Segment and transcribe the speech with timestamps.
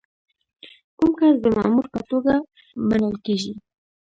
[0.97, 2.33] کوم کس د مامور په توګه
[2.89, 3.53] منل کیږي؟